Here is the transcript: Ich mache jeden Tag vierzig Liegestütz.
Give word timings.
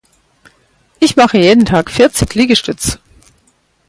Ich 0.99 1.15
mache 1.15 1.37
jeden 1.37 1.63
Tag 1.63 1.91
vierzig 1.91 2.33
Liegestütz. 2.33 2.97